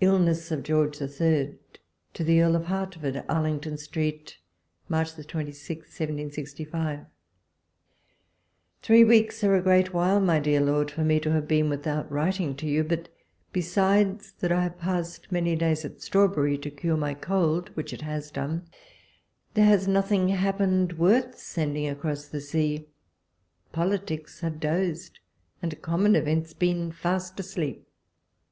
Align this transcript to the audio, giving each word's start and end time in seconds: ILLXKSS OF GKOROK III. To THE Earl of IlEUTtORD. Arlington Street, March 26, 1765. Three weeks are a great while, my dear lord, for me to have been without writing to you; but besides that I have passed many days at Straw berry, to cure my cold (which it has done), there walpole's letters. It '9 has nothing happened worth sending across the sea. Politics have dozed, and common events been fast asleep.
ILLXKSS 0.00 0.52
OF 0.52 0.62
GKOROK 0.62 1.20
III. 1.50 1.58
To 2.14 2.22
THE 2.22 2.40
Earl 2.40 2.54
of 2.54 2.66
IlEUTtORD. 2.66 3.24
Arlington 3.28 3.76
Street, 3.76 4.38
March 4.88 5.16
26, 5.16 5.80
1765. 5.86 7.00
Three 8.82 9.02
weeks 9.02 9.42
are 9.42 9.56
a 9.56 9.60
great 9.60 9.92
while, 9.92 10.20
my 10.20 10.38
dear 10.38 10.60
lord, 10.60 10.88
for 10.92 11.02
me 11.02 11.18
to 11.18 11.32
have 11.32 11.48
been 11.48 11.68
without 11.68 12.08
writing 12.12 12.54
to 12.54 12.66
you; 12.68 12.84
but 12.84 13.08
besides 13.52 14.30
that 14.38 14.52
I 14.52 14.62
have 14.62 14.78
passed 14.78 15.32
many 15.32 15.56
days 15.56 15.84
at 15.84 16.00
Straw 16.00 16.28
berry, 16.28 16.56
to 16.58 16.70
cure 16.70 16.96
my 16.96 17.14
cold 17.14 17.70
(which 17.74 17.92
it 17.92 18.02
has 18.02 18.30
done), 18.30 18.68
there 19.54 19.66
walpole's 19.66 19.66
letters. 19.66 19.66
It 19.66 19.66
'9 19.66 19.66
has 19.66 19.88
nothing 19.88 20.28
happened 20.28 20.92
worth 20.92 21.36
sending 21.40 21.88
across 21.88 22.28
the 22.28 22.40
sea. 22.40 22.86
Politics 23.72 24.42
have 24.42 24.60
dozed, 24.60 25.18
and 25.60 25.82
common 25.82 26.14
events 26.14 26.54
been 26.54 26.92
fast 26.92 27.40
asleep. 27.40 27.84